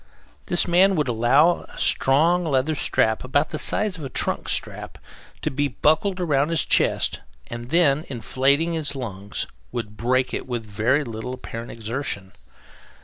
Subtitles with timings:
[0.47, 4.97] This man would allow a strong leather strap, about the size of a trunk strap,
[5.43, 10.65] to be buckled round his chest; and then, inflating his lungs, would break it with
[10.65, 12.31] very little apparent exertion.